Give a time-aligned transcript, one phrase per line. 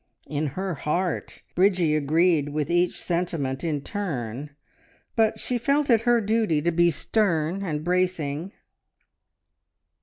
[0.25, 4.49] In her heart Bridgie agreed with each sentiment in turn,
[5.15, 8.51] but she felt it her duty to be stern and bracing.